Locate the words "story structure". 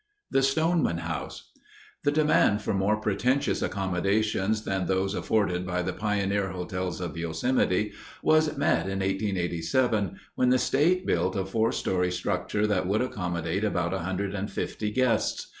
11.71-12.65